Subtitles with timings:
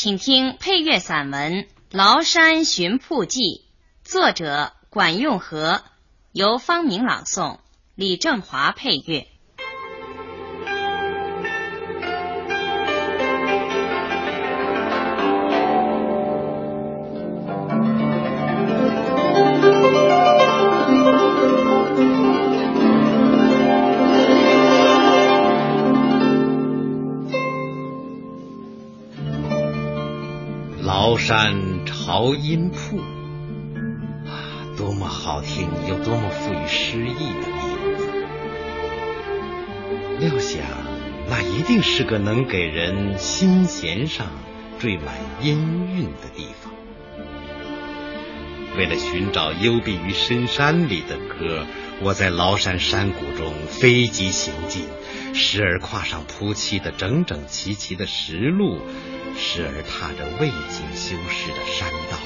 [0.00, 1.52] 请听配乐散文
[1.90, 3.40] 《崂山寻瀑记》，
[4.04, 5.82] 作者管用和，
[6.30, 7.58] 由方明朗诵，
[7.96, 9.26] 李正华配乐。
[32.18, 32.98] 山朝阴瀑，
[34.26, 38.08] 啊，多么好听，又多么富于诗意的名字！
[40.18, 40.60] 料想
[41.30, 44.26] 那一定是个能给人心弦上
[44.80, 46.72] 缀满音韵的地方。
[48.78, 51.66] 为了寻找幽闭于深山里的歌，
[52.00, 54.84] 我在崂山山谷中飞疾行进，
[55.34, 58.80] 时而跨上铺砌的整整齐齐的石路。
[59.36, 62.18] 时而踏着未经修饰的山道，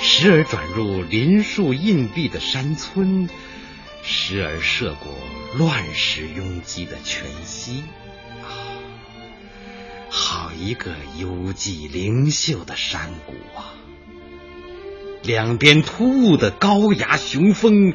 [0.00, 3.28] 时而转入林树荫蔽的山村，
[4.02, 5.12] 时而涉过
[5.56, 7.84] 乱石拥挤的泉溪。
[8.42, 8.48] 啊，
[10.10, 13.72] 好一个幽寂灵秀的山谷啊！
[15.22, 17.94] 两边突兀的高崖雄峰，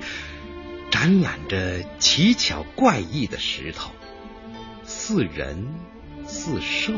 [0.90, 3.92] 展览着奇巧怪异的石头，
[4.86, 5.68] 似人
[6.26, 6.94] 似兽。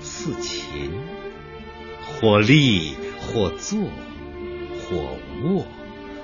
[0.00, 0.92] 似禽，
[2.04, 5.66] 或立，或坐，或卧，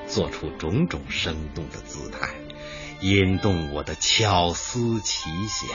[0.07, 2.29] 做出种种生动的姿态，
[3.01, 5.71] 引动我的巧思奇想。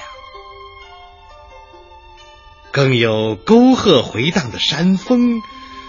[2.72, 5.42] 更有沟壑回荡的山峰，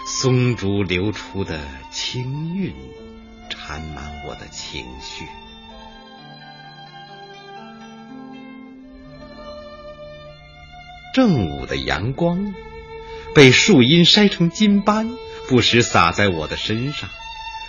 [0.09, 1.59] 松竹流出的
[1.91, 2.73] 清韵，
[3.49, 5.25] 缠满我的情绪。
[11.13, 12.55] 正午的阳光
[13.35, 15.09] 被树荫晒成金斑，
[15.49, 17.09] 不时洒在我的身上。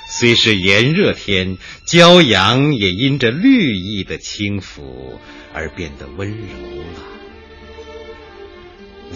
[0.06, 5.18] 虽是炎热天，骄阳也因着绿意的轻抚
[5.52, 7.00] 而变得温柔了。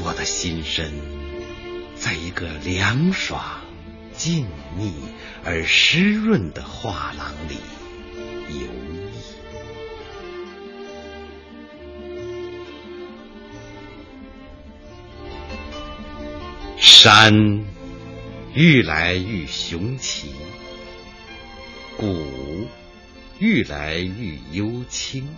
[0.05, 0.93] 我的心身
[2.03, 3.41] 在一个凉爽、
[4.13, 4.45] 静
[4.77, 4.91] 谧
[5.45, 7.59] 而湿润的画廊里
[8.49, 8.67] 游。
[16.77, 17.65] 山
[18.53, 20.33] 愈来愈雄奇，
[21.97, 22.27] 谷
[23.39, 25.29] 愈来愈幽清。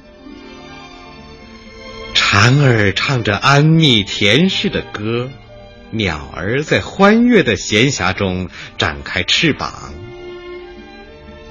[2.14, 5.30] 蝉儿唱着安谧甜适的歌，
[5.94, 9.94] 鸟儿在欢悦的闲暇中展开翅膀。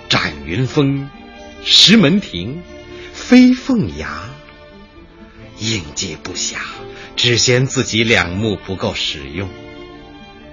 [0.10, 1.10] 展云峰、
[1.64, 2.62] 石门亭、
[3.14, 4.24] 飞凤崖，
[5.60, 6.58] 应接不暇，
[7.16, 9.50] 只嫌自己两目不够使用。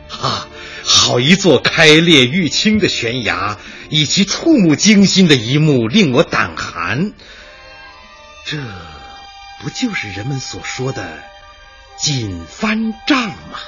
[0.08, 0.48] 啊，
[0.84, 3.58] 好一座开裂玉清的悬崖，
[3.88, 7.12] 以及触目惊心的一幕，令我胆寒。
[8.46, 8.56] 这
[9.60, 11.22] 不就是人们所说的
[11.98, 13.58] 锦帆帐吗？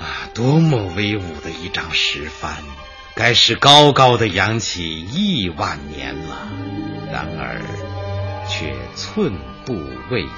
[0.00, 2.56] 啊，多么威武的一张石帆，
[3.14, 6.48] 该是高高的扬起亿万年了，
[7.12, 7.60] 然而
[8.48, 9.34] 却寸
[9.66, 9.74] 步
[10.10, 10.28] 未移。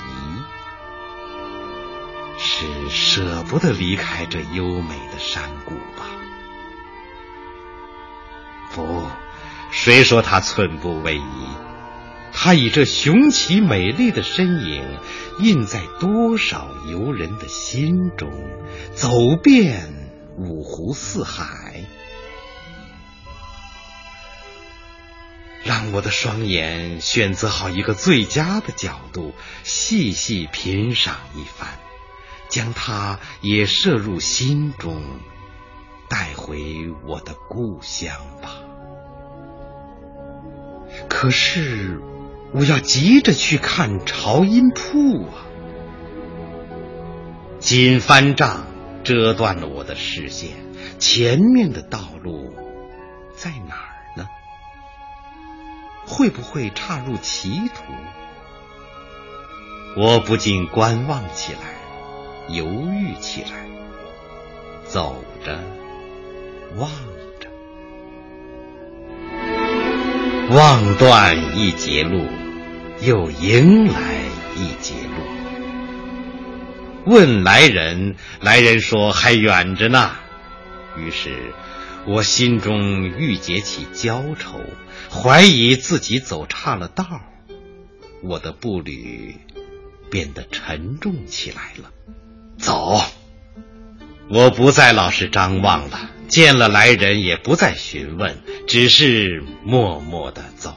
[2.38, 6.06] 是舍不得离开这优美的山谷吧？
[8.74, 9.06] 不，
[9.70, 11.46] 谁说他寸步未移？
[12.32, 14.84] 他以这雄奇美丽的身影，
[15.38, 18.30] 印在多少游人的心中，
[18.94, 21.84] 走遍五湖四海。
[25.62, 29.32] 让我的双眼选择好一个最佳的角度，
[29.62, 31.68] 细细品赏一番。
[32.48, 35.02] 将它也摄入心中，
[36.08, 38.56] 带回我的故乡吧。
[41.08, 41.98] 可是，
[42.54, 45.46] 我要急着去看朝音铺啊！
[47.60, 48.66] 锦帆帐
[49.04, 50.50] 遮断了我的视线，
[50.98, 52.54] 前面的道路
[53.34, 54.28] 在哪儿呢？
[56.06, 57.82] 会不会岔入歧途？
[59.96, 61.60] 我不禁观望起来。
[62.48, 63.66] 犹豫起来，
[64.84, 65.58] 走着，
[66.76, 66.90] 望
[67.38, 67.48] 着，
[70.50, 72.26] 望断一截路，
[73.04, 74.14] 又迎来
[74.54, 75.24] 一截路。
[77.04, 80.12] 问来人，来人说还远着呢。
[80.96, 81.52] 于是，
[82.06, 84.60] 我心中郁结起焦愁，
[85.10, 87.04] 怀疑自己走岔了道，
[88.22, 89.36] 我的步履
[90.08, 91.90] 变得沉重起来了。
[92.58, 93.00] 走。
[94.28, 98.38] 我不再老是张望了，见了来人也不再询问，
[98.68, 100.76] 只是默默的走。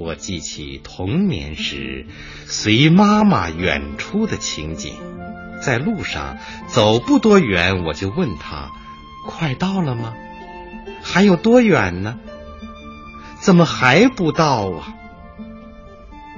[0.00, 2.06] 我记起童年时
[2.46, 4.94] 随妈妈远出的情景，
[5.60, 6.38] 在路上
[6.68, 8.70] 走不多远，我就问他
[9.28, 10.14] ：“快到了吗？
[11.02, 12.18] 还有多远呢？
[13.40, 14.94] 怎么还不到啊？”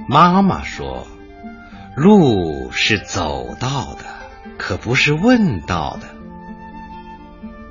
[0.09, 1.07] 妈妈说
[1.95, 4.03] ：“路是走到的。”
[4.57, 6.07] 可不是问到的，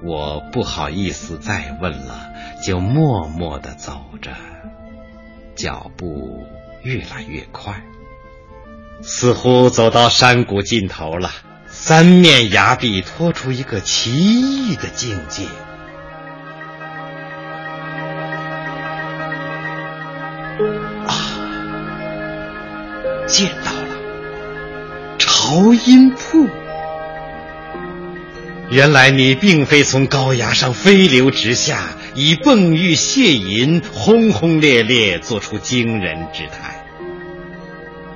[0.02, 2.32] 我不好意思再问了，
[2.66, 4.32] 就默默的走着，
[5.54, 6.46] 脚步
[6.82, 7.82] 越来越快，
[9.02, 11.30] 似乎走到山谷尽头了。
[11.68, 15.44] 三面崖壁托出一个奇异的境界。
[21.06, 21.14] 啊，
[23.26, 23.88] 见到了
[25.18, 26.48] 朝音瀑。
[28.70, 36.84] 原来你并非从高崖上飞流直下，以蹦玉泻银，轰轰烈烈做出惊人之态。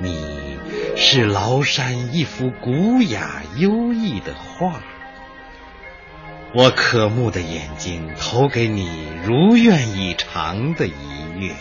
[0.00, 0.58] 你
[0.96, 4.82] 是崂山一幅古雅优异的画，
[6.54, 10.92] 我渴慕的眼睛投给你如愿以偿的一
[11.38, 11.52] 跃，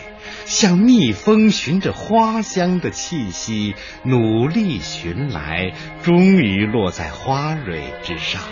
[0.44, 5.72] 像蜜蜂寻着花香的气息，努力寻来，
[6.02, 8.42] 终于落在花蕊之上。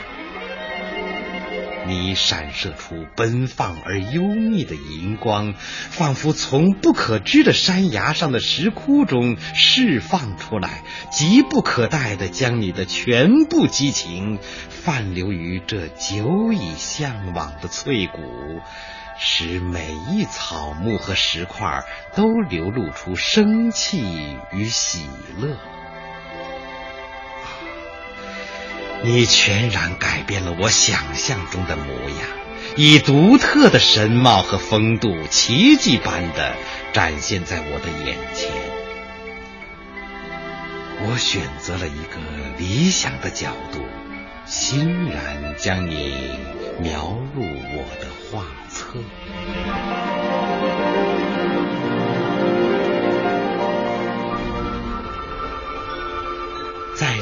[1.86, 14.38] 你闪射出奔放而幽密的银光，仿佛从不可知的山崖上的石窟中释放出来，急不可待地将你的全部激情
[14.68, 18.20] 泛流于这久已向往的翠谷，
[19.18, 21.84] 使每一草木和石块
[22.14, 24.02] 都流露出生气
[24.52, 25.06] 与喜
[25.38, 25.73] 乐。
[29.04, 32.26] 你全然改变了我想象中的模样，
[32.74, 36.56] 以独特的神貌和风度，奇迹般的
[36.94, 38.50] 展现在我的眼前。
[41.06, 42.18] 我选择了一个
[42.56, 43.84] 理想的角度，
[44.46, 46.30] 欣然将你
[46.80, 48.94] 描入我的画册。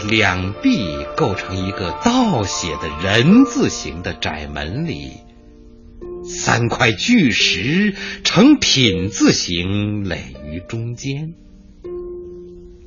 [0.09, 5.13] 两壁构成一个倒写的人字形的窄门里，
[6.25, 7.95] 三块巨石
[8.25, 11.35] 呈品字形垒于中间。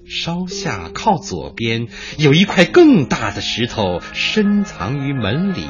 [0.08, 5.66] 稍下靠左边有一块更大的石头深藏于门里，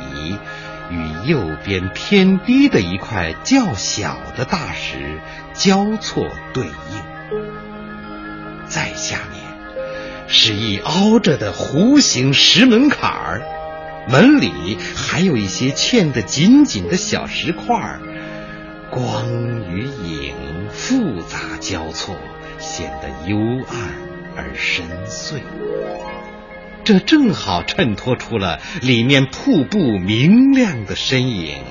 [0.91, 5.21] 与右边偏低的一块较小的大石
[5.53, 7.41] 交错对应。
[8.67, 9.44] 再下面。
[10.27, 13.41] 是一凹着的弧形石门槛儿，
[14.09, 17.99] 门里还有一些嵌得紧紧的小石块儿，
[18.91, 19.27] 光
[19.71, 20.35] 与影
[20.71, 22.17] 复杂交错，
[22.57, 23.37] 显得幽
[23.67, 23.77] 暗
[24.35, 25.41] 而深邃。
[26.83, 31.63] 这正好衬托出了里面瀑布明亮的身影。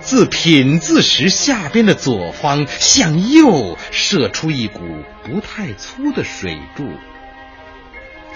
[0.00, 4.80] 自品字石下边的左方向右射出一股
[5.24, 6.84] 不太粗的水柱。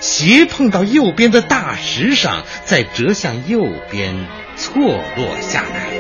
[0.01, 4.27] 斜碰到右边的大石上，再折向右边
[4.57, 5.91] 错落下来，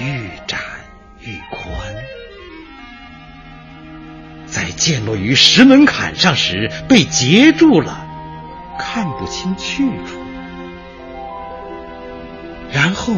[0.00, 0.60] 愈展
[1.20, 1.70] 愈宽。
[4.46, 8.06] 在溅落于石门槛上时被截住了，
[8.78, 10.20] 看不清去处。
[12.70, 13.14] 然后，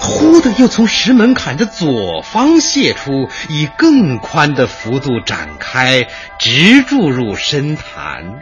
[0.00, 6.06] 忽的又从石门槛的左方泄出，以更宽的幅度展开，
[6.38, 8.40] 直注入深潭。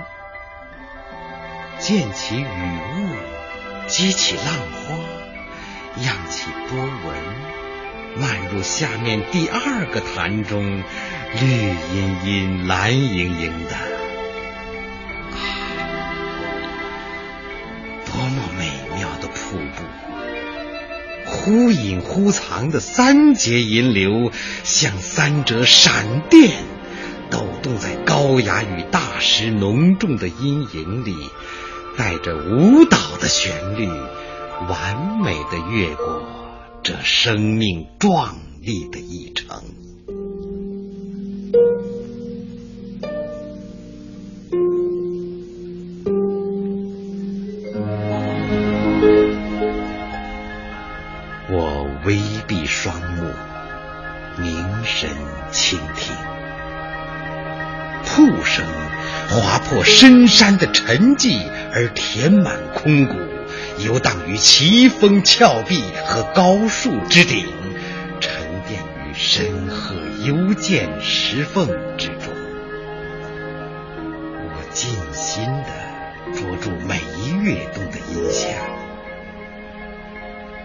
[1.80, 4.96] 溅起雨雾，激起浪花，
[6.00, 7.14] 漾起波纹，
[8.16, 10.82] 漫入下面第二个潭中，
[11.40, 11.46] 绿
[11.94, 13.76] 茵茵、蓝盈盈的，
[18.06, 19.84] 多么美妙的瀑布！
[21.26, 24.30] 忽隐忽藏的三节银流，
[24.62, 26.52] 像三折闪电，
[27.30, 31.14] 抖动在高崖与大石浓重的阴影里。
[31.96, 33.88] 带着舞蹈的旋律，
[34.68, 36.22] 完美的越过
[36.82, 39.62] 这生命壮丽的一程。
[59.84, 63.14] 深山的沉寂，而填满空谷，
[63.84, 67.46] 游荡于奇峰峭壁和高树之顶，
[68.20, 68.32] 沉
[68.66, 72.32] 淀于深壑幽涧石缝之中。
[74.46, 78.50] 我尽心地捉住每一跃动的音响，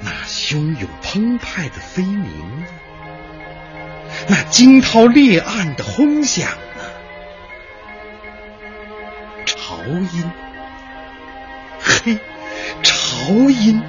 [0.01, 2.63] 那汹涌澎湃的飞鸣。
[4.27, 6.49] 那惊涛裂岸的轰响
[9.89, 10.31] 潮音，
[11.81, 12.19] 嘿，
[12.83, 13.81] 潮音！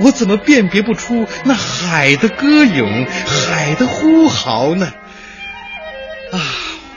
[0.00, 4.90] 我怎么辨别不出那海的歌咏、海的呼号呢？
[6.32, 6.40] 啊，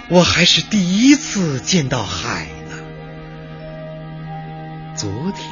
[0.08, 2.78] 我还是第一次见到海呢。
[4.96, 5.50] 昨天，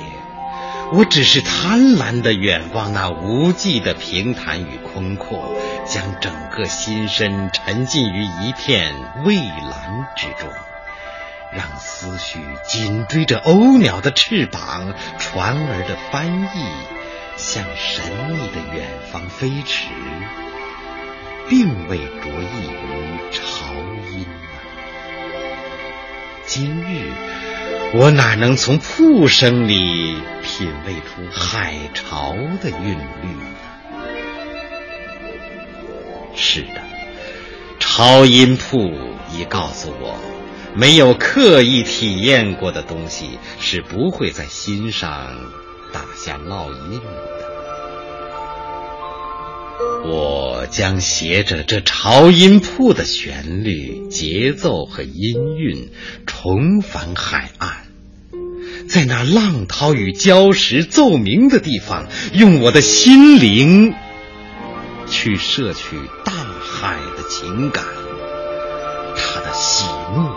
[0.93, 5.53] 我只是贪婪的远望那无际的平坦与空阔。
[5.85, 8.95] 将整个心身沉浸于一片
[9.25, 10.49] 蔚蓝之中，
[11.53, 16.65] 让思绪紧追着鸥鸟的翅膀、船儿的帆翼，
[17.35, 19.89] 向神秘的远方飞驰，
[21.49, 23.73] 并未着意于潮
[24.11, 24.25] 音
[26.45, 27.11] 今日
[27.93, 33.57] 我哪能从瀑声里品味出海潮的韵律呢？
[36.33, 36.81] 是的，
[37.79, 38.89] 潮音瀑
[39.31, 40.17] 已告诉我，
[40.75, 45.35] 没有刻意体验过的东西是不会在心上
[45.91, 47.51] 打下烙印的。
[50.03, 55.91] 我将携着这潮音瀑的旋律、节奏和音韵，
[56.25, 57.85] 重返海岸，
[58.87, 63.93] 在那浪涛与礁石奏鸣的地方，用我的心灵。
[65.07, 67.83] 去摄取大海的情感，
[69.15, 69.85] 他的喜
[70.15, 70.29] 怒，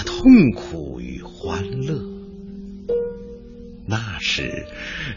[0.00, 2.00] 的痛苦与欢乐。
[3.86, 4.66] 那时，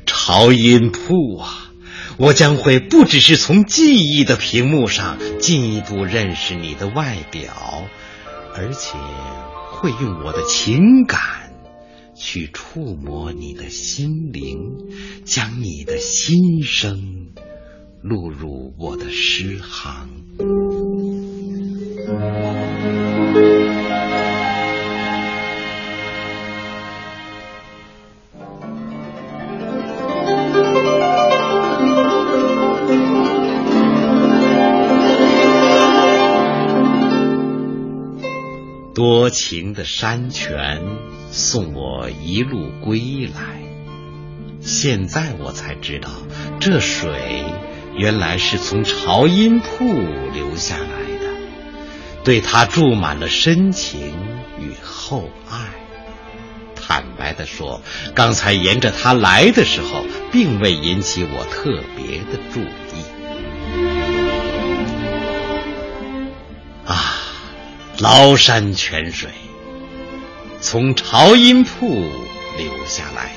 [0.05, 1.71] 潮音瀑啊，
[2.17, 7.87] 我将会不只是从记忆的屏幕上进一步认识你的外表，
[8.55, 8.97] 而且
[9.71, 11.21] 会用我的情感。
[12.15, 14.57] 去触摸你的心灵，
[15.25, 17.31] 将你的心声
[18.01, 20.09] 录入我的诗行。
[39.23, 40.81] 多情的山泉。
[41.31, 43.63] 送我一路归来，
[44.59, 46.09] 现在我才知道，
[46.59, 47.45] 这水
[47.95, 49.85] 原来是从潮音瀑
[50.33, 50.85] 流下来
[51.21, 51.31] 的，
[52.25, 54.13] 对他注满了深情
[54.59, 55.69] 与厚爱。
[56.75, 57.81] 坦白的说，
[58.13, 60.03] 刚才沿着它来的时候，
[60.33, 63.12] 并未引起我特别的注意。
[67.97, 69.29] 崂山泉水。
[70.59, 72.01] 从潮音瀑
[72.57, 73.33] 流下来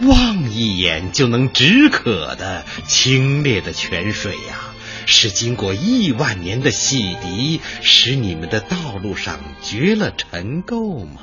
[0.00, 4.72] 的，望一眼就能止渴的清冽的泉水呀，
[5.04, 11.20] 是经过亿万年的洗涤，使你们的道路上绝了尘垢吗？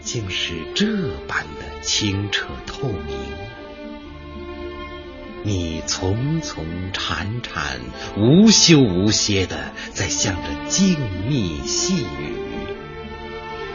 [0.00, 0.86] 竟是这
[1.26, 3.16] 般的清澈透明。
[5.42, 7.80] 你匆匆潺潺、
[8.16, 10.96] 无休无歇的在向着静
[11.28, 12.34] 谧细语。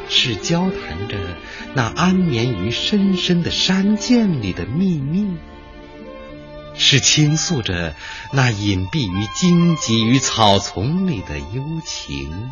[0.08, 1.18] 是交谈着
[1.74, 5.36] 那安眠于深深的山涧里的秘密，
[6.76, 7.96] 是倾诉着
[8.32, 12.52] 那隐蔽于荆棘与草丛里的幽情，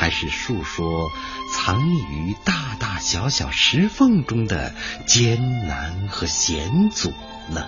[0.00, 1.10] 还是述说
[1.52, 4.74] 藏匿于大大小小石缝中的
[5.06, 7.12] 艰难和险阻
[7.50, 7.66] 呢？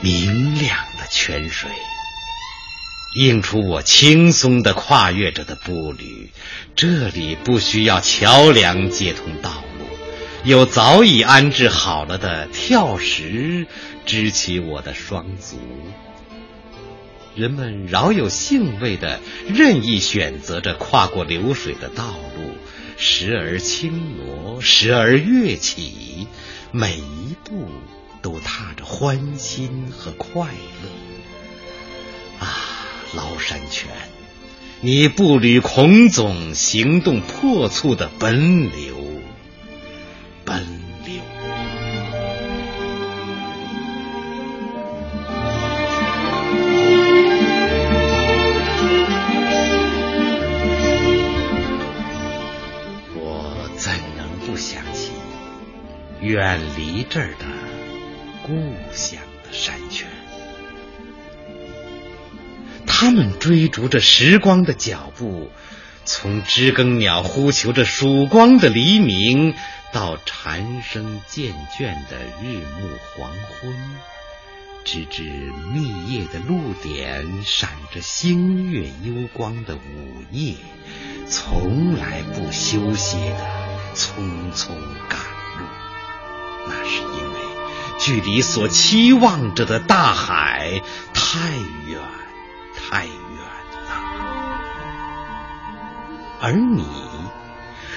[0.00, 1.70] 明亮的泉水，
[3.16, 6.30] 映出我轻松的跨越着的步履。
[6.74, 9.62] 这里不需要桥梁接通道，
[10.46, 13.66] 有早已安置好了的跳石
[14.04, 15.58] 支起我的双足。
[17.34, 22.54] 人们饶有兴味的任意选择着跨过流水的道路，
[22.96, 26.28] 时而轻挪，时而跃起，
[26.70, 27.68] 每一步。
[28.22, 32.58] 都踏着欢欣和快乐啊！
[33.14, 33.88] 崂山泉，
[34.80, 38.96] 你步履空纵，行动破促的奔流，
[56.26, 57.44] 远离这儿的
[58.42, 58.52] 故
[58.92, 60.08] 乡的山泉？
[62.84, 65.52] 他们追逐着时光的脚步，
[66.04, 69.54] 从知更鸟呼求着曙光的黎明，
[69.92, 73.72] 到蝉声渐倦的日暮黄昏，
[74.84, 79.80] 直至密叶的露点闪着星月幽光的午
[80.32, 80.56] 夜，
[81.28, 84.70] 从来不休歇的匆匆
[85.08, 85.35] 赶。
[86.68, 87.38] 那是因为
[87.98, 90.82] 距离所期望着的大海
[91.14, 91.50] 太
[91.88, 92.00] 远。
[92.88, 93.12] 太远
[93.88, 93.90] 了，
[96.40, 96.84] 而你，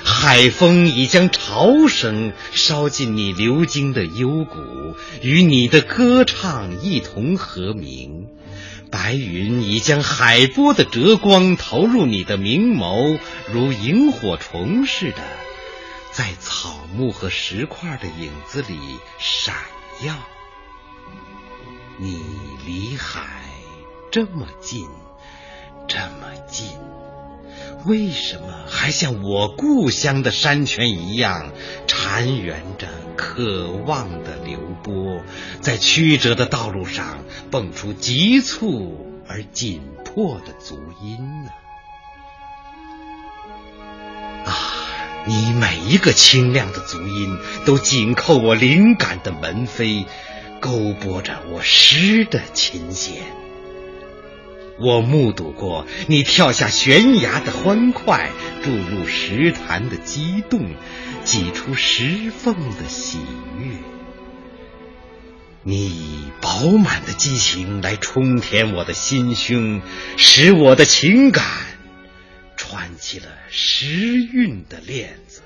[0.04, 8.30] 海风已将潮声烧进你流经的幽谷，与你的歌唱一同和鸣。
[8.90, 13.20] 白云已将海波的折光投入你的明眸，
[13.54, 15.22] 如萤火虫似的，
[16.12, 19.56] 在草木和石块的影子里闪
[20.04, 20.16] 耀。
[21.98, 22.22] 你
[22.66, 23.46] 离海。
[24.12, 24.88] 这么近，
[25.88, 26.68] 这么近，
[27.86, 31.52] 为什么还像我故乡的山泉一样，
[31.86, 35.22] 缠圆着渴望的流波，
[35.62, 41.52] 在曲折的道路上蹦出急促而紧迫的足音呢？
[45.26, 50.06] 你每一个清亮的足音，都紧扣我灵感的门扉，
[50.60, 53.24] 勾拨着我诗的琴弦。
[54.80, 58.30] 我目睹过你跳下悬崖的欢快，
[58.64, 60.74] 注入石潭的激动，
[61.26, 63.20] 挤出石缝的喜
[63.60, 63.76] 悦。
[65.64, 69.82] 你以饱满的激情来冲填我的心胸，
[70.16, 71.44] 使我的情感
[72.70, 75.42] 穿起了时运的链子。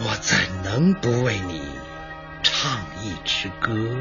[0.00, 1.62] 我怎能不为你
[2.42, 3.96] 唱一支歌？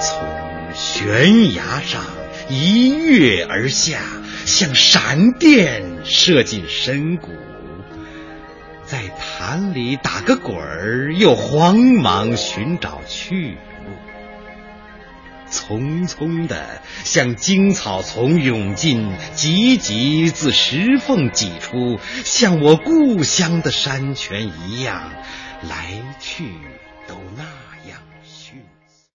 [0.00, 2.02] 从悬崖上
[2.48, 4.00] 一跃而下，
[4.46, 7.30] 像闪电射进深谷，
[8.94, 13.90] 在潭里打个滚儿，又慌忙寻找去路。
[15.50, 25.10] 匆匆的向荆草丛涌进，急急自石缝挤出，像我故乡的山泉一样，
[25.68, 26.44] 来去
[27.08, 27.73] 都那。